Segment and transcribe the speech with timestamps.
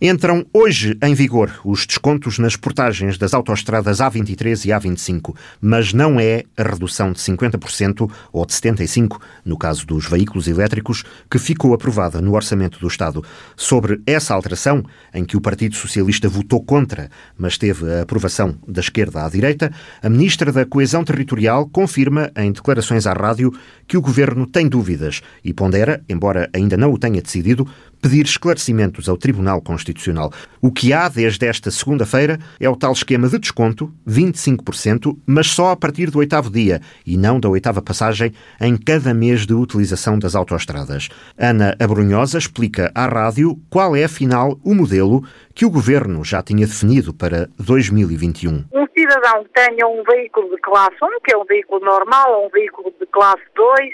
[0.00, 6.20] Entram hoje em vigor os descontos nas portagens das autoestradas A23 e A25, mas não
[6.20, 11.74] é a redução de 50% ou de 75%, no caso dos veículos elétricos, que ficou
[11.74, 13.24] aprovada no Orçamento do Estado.
[13.56, 18.80] Sobre essa alteração, em que o Partido Socialista votou contra, mas teve a aprovação da
[18.80, 23.52] esquerda à direita, a Ministra da Coesão Territorial confirma em declarações à rádio
[23.88, 27.66] que o Governo tem dúvidas e pondera, embora ainda não o tenha decidido,
[28.00, 30.32] pedir esclarecimentos ao Tribunal Constitucional.
[30.60, 35.70] O que há desde esta segunda-feira é o tal esquema de desconto, 25%, mas só
[35.70, 40.18] a partir do oitavo dia e não da oitava passagem em cada mês de utilização
[40.18, 41.08] das autoestradas.
[41.36, 46.66] Ana Abrunhosa explica à rádio qual é, afinal, o modelo que o Governo já tinha
[46.66, 48.64] definido para 2021.
[48.72, 52.46] Um cidadão que tenha um veículo de classe 1, que é um veículo normal, ou
[52.46, 53.90] um veículo de classe 2,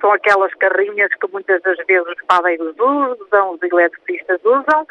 [0.00, 4.86] são aquelas carrinhas que muitas das vezes os padeiros usam, os eletricistas usam,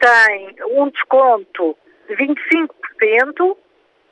[0.00, 1.76] tem um desconto
[2.08, 3.56] de 25%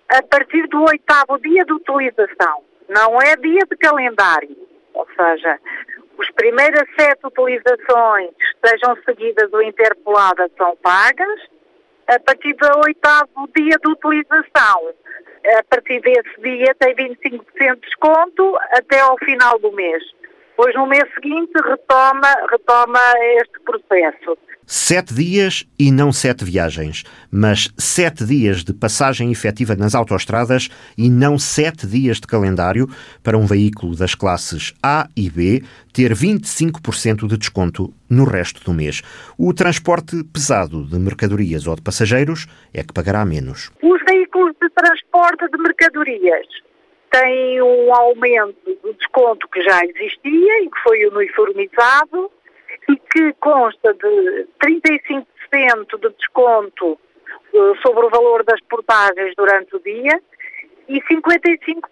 [0.08, 2.62] a partir do oitavo dia de utilização.
[2.88, 4.56] Não é dia de calendário.
[4.94, 5.58] Ou seja,
[6.18, 8.30] as primeiras sete utilizações,
[8.64, 11.40] sejam seguidas ou interpoladas, são pagas.
[12.06, 14.94] A partir do oitavo dia de utilização,
[15.58, 20.02] a partir desse dia tem 25% de desconto até ao final do mês.
[20.58, 22.98] Depois, no mês seguinte, retoma, retoma
[23.40, 24.36] este processo.
[24.66, 31.08] Sete dias e não sete viagens, mas sete dias de passagem efetiva nas autoestradas e
[31.08, 32.88] não sete dias de calendário
[33.22, 38.74] para um veículo das classes A e B ter 25% de desconto no resto do
[38.74, 39.00] mês.
[39.38, 43.70] O transporte pesado de mercadorias ou de passageiros é que pagará menos.
[43.80, 46.46] Os veículos de transporte de mercadorias
[47.10, 52.30] tem um aumento do desconto que já existia e que foi uniformizado
[52.88, 55.26] e que consta de 35%
[56.00, 56.98] de desconto
[57.54, 60.20] eh, sobre o valor das portagens durante o dia
[60.88, 61.82] e 55%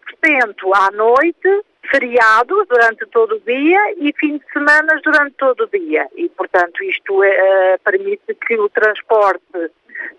[0.75, 6.09] à noite, feriados durante todo o dia e fim de semana durante todo o dia.
[6.17, 9.71] E, portanto, isto é, permite que o transporte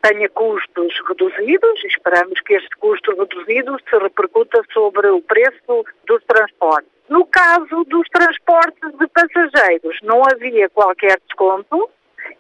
[0.02, 6.90] tenha custos reduzidos, esperamos que este custo reduzido se repercuta sobre o preço dos transportes.
[7.10, 11.90] No caso dos transportes de passageiros, não havia qualquer desconto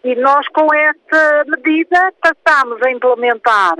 [0.03, 3.75] e nós com esta medida passamos a implementar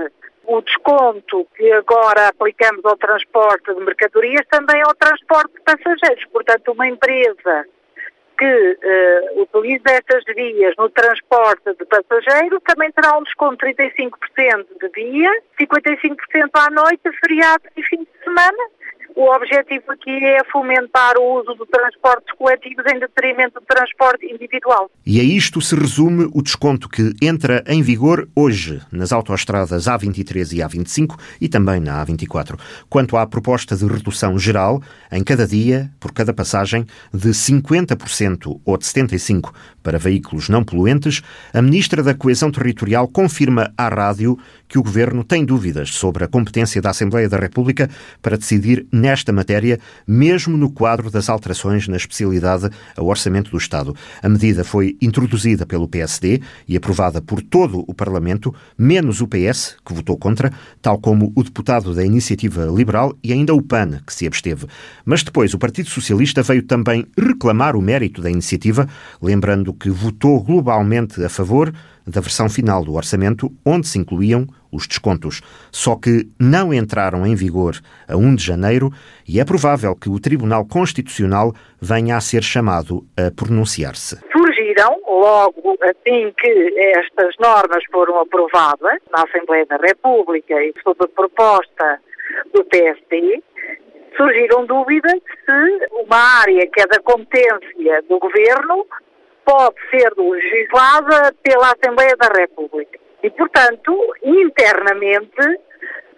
[0.48, 6.24] o desconto que agora aplicamos ao transporte de mercadorias também ao transporte de passageiros.
[6.32, 7.66] Portanto, uma empresa
[8.38, 14.66] que uh, utiliza estas vias no transporte de passageiro também terá um desconto de 35%
[14.80, 18.64] de dia, 55% à noite, feriado e fim de semana
[19.18, 24.88] o objetivo aqui é fomentar o uso de transportes coletivos em detrimento do transporte individual.
[25.04, 30.52] E a isto se resume o desconto que entra em vigor hoje nas autoestradas A23
[30.52, 32.60] e A25 e também na A24.
[32.88, 34.80] Quanto à proposta de redução geral,
[35.10, 39.52] em cada dia, por cada passagem, de 50% ou de 75%
[39.88, 44.38] para veículos não poluentes, a Ministra da Coesão Territorial confirma à rádio
[44.68, 47.88] que o Governo tem dúvidas sobre a competência da Assembleia da República
[48.20, 53.96] para decidir nesta matéria, mesmo no quadro das alterações na especialidade ao Orçamento do Estado.
[54.22, 59.74] A medida foi introduzida pelo PSD e aprovada por todo o Parlamento, menos o PS,
[59.86, 64.12] que votou contra, tal como o deputado da Iniciativa Liberal e ainda o PAN, que
[64.12, 64.66] se absteve.
[65.02, 68.86] Mas depois o Partido Socialista veio também reclamar o mérito da iniciativa,
[69.22, 71.72] lembrando que votou globalmente a favor
[72.06, 75.40] da versão final do orçamento, onde se incluíam os descontos,
[75.70, 78.90] só que não entraram em vigor a 1 de janeiro
[79.26, 84.18] e é provável que o Tribunal Constitucional venha a ser chamado a pronunciar-se.
[84.32, 91.08] Surgiram, logo assim que estas normas foram aprovadas na Assembleia da República e sob a
[91.08, 92.00] proposta
[92.52, 93.42] do PSD,
[94.16, 95.14] surgiram dúvidas
[95.44, 98.86] se uma área que é da competência do Governo
[99.48, 102.98] pode ser legislada pela Assembleia da República.
[103.22, 105.60] E, portanto, internamente,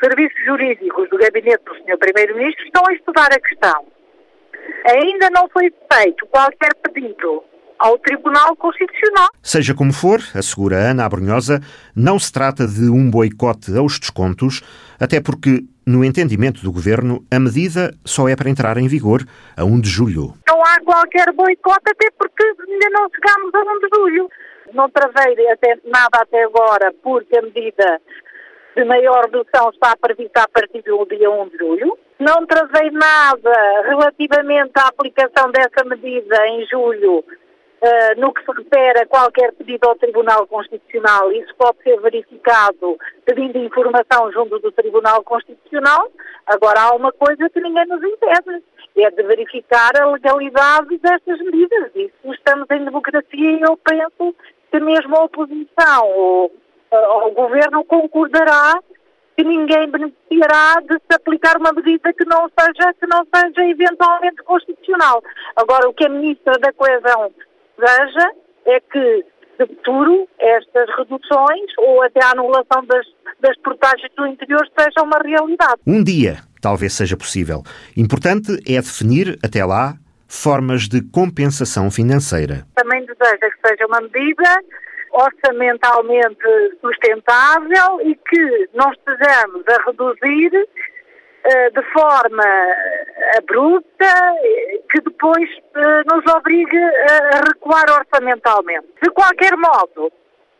[0.02, 1.96] serviços jurídicos do gabinete do Sr.
[1.96, 3.86] Primeiro-Ministro estão a estudar a questão.
[4.84, 7.44] Ainda não foi feito qualquer pedido
[7.80, 9.28] ao Tribunal Constitucional.
[9.42, 11.60] Seja como for, assegura Ana Abrunhosa,
[11.96, 14.62] não se trata de um boicote aos descontos,
[15.00, 19.22] até porque, no entendimento do Governo, a medida só é para entrar em vigor
[19.56, 20.34] a 1 de julho.
[20.46, 24.28] Não há qualquer boicote, até porque ainda não chegamos a 1 de julho.
[24.74, 28.00] Não travei até, nada até agora, porque a medida
[28.76, 31.98] de maior redução está prevista a partir do dia 1 de julho.
[32.20, 37.24] Não travei nada relativamente à aplicação dessa medida em julho,
[37.82, 42.98] Uh, no que se refere a qualquer pedido ao Tribunal Constitucional, isso pode ser verificado
[43.24, 46.10] pedindo informação junto do Tribunal Constitucional.
[46.46, 48.62] Agora, há uma coisa que ninguém nos impede,
[48.98, 51.90] é de verificar a legalidade destas medidas.
[51.94, 54.34] Isso estamos em democracia e eu penso
[54.70, 56.52] que mesmo a oposição ou,
[56.90, 58.78] ou o governo concordará
[59.36, 64.42] que ninguém beneficiará de se aplicar uma medida que não seja, que não seja eventualmente
[64.42, 65.22] constitucional.
[65.56, 67.32] Agora, o que a Ministra da Coesão
[67.80, 68.30] deseja
[68.66, 69.24] é que,
[69.58, 73.06] de futuro, estas reduções ou até a anulação das,
[73.40, 75.80] das portagens do interior seja uma realidade.
[75.86, 77.62] Um dia, talvez seja possível.
[77.96, 79.94] Importante é definir, até lá,
[80.28, 82.64] formas de compensação financeira.
[82.76, 84.62] Também deseja que seja uma medida
[85.12, 86.38] orçamentalmente
[86.80, 90.68] sustentável e que não estejamos a reduzir
[91.72, 92.44] de forma
[93.38, 94.06] abrupta
[94.90, 98.86] que depois uh, nos obrigue a recuar orçamentalmente.
[99.02, 100.12] De qualquer modo,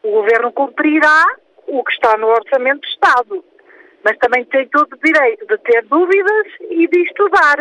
[0.02, 1.24] o Governo cumprirá
[1.66, 3.44] o que está no Orçamento de Estado,
[4.04, 7.56] mas também tem todo o direito de ter dúvidas e de estudar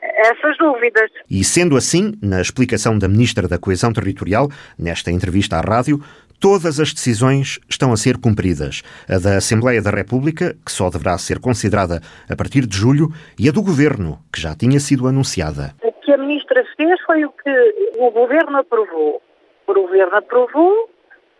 [0.00, 1.10] essas dúvidas.
[1.30, 4.48] E sendo assim, na explicação da Ministra da Coesão Territorial,
[4.78, 5.98] nesta entrevista à rádio,
[6.40, 8.82] Todas as decisões estão a ser cumpridas.
[9.08, 12.00] A da Assembleia da República, que só deverá ser considerada
[12.30, 15.74] a partir de julho, e a do Governo, que já tinha sido anunciada.
[15.82, 19.22] O que a Ministra fez foi o que o Governo aprovou.
[19.66, 20.90] O Governo aprovou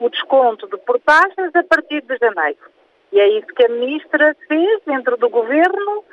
[0.01, 2.59] o desconto de portagens a partir de janeiro.
[3.13, 6.05] E é isso que a Ministra fez dentro do Governo,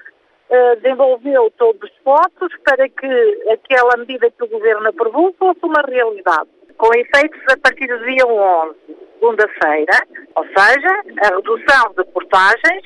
[0.49, 5.81] eh, desenvolveu todos os esforços para que aquela medida que o Governo aprovou fosse uma
[5.87, 8.75] realidade com efeitos a partir do dia 11,
[9.13, 12.83] segunda-feira, ou seja, a redução de portagens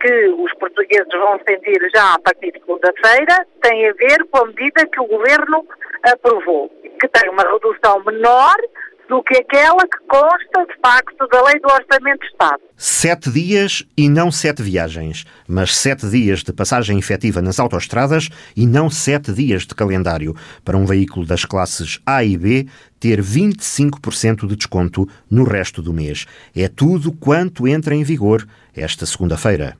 [0.00, 4.46] que os portugueses vão sentir já a partir de segunda-feira tem a ver com a
[4.46, 5.66] medida que o Governo
[6.02, 6.68] aprovou,
[7.00, 8.56] que tem uma redução menor
[9.08, 12.60] do que aquela que consta, de facto, da lei do Orçamento de Estado.
[12.76, 18.66] Sete dias e não sete viagens, mas sete dias de passagem efetiva nas autoestradas e
[18.66, 22.66] não sete dias de calendário, para um veículo das classes A e B
[22.98, 26.26] ter 25% de desconto no resto do mês.
[26.54, 29.76] É tudo quanto entra em vigor esta segunda-feira.